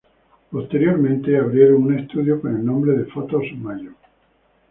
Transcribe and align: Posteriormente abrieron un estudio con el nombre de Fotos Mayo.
Posteriormente 0.49 1.37
abrieron 1.37 1.83
un 1.83 1.99
estudio 1.99 2.41
con 2.41 2.55
el 2.55 2.65
nombre 2.65 2.93
de 2.93 3.05
Fotos 3.05 3.43
Mayo. 3.61 3.91